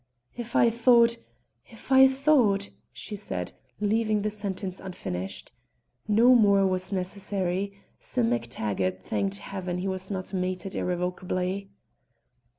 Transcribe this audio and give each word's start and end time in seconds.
"If 0.35 0.55
I 0.55 0.71
thought 0.71 1.17
if 1.67 1.91
I 1.91 2.07
thought!" 2.07 2.71
she 2.91 3.15
said, 3.15 3.51
leaving 3.79 4.23
the 4.23 4.31
sentence 4.31 4.79
unfinished. 4.79 5.51
No 6.07 6.33
more 6.33 6.65
was 6.65 6.91
necessary; 6.91 7.77
Sim 7.99 8.31
MacTaggart 8.31 9.03
thanked 9.03 9.37
heaven 9.37 9.77
he 9.77 9.87
was 9.87 10.09
not 10.09 10.33
mated 10.33 10.73
irrevocably. 10.73 11.69